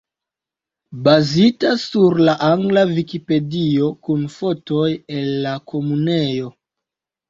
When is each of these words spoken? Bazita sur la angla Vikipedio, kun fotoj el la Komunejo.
Bazita 1.07 1.73
sur 1.83 2.17
la 2.29 2.35
angla 2.49 2.87
Vikipedio, 2.95 3.93
kun 4.09 4.27
fotoj 4.41 4.91
el 5.23 5.33
la 5.49 5.57
Komunejo. 5.73 6.55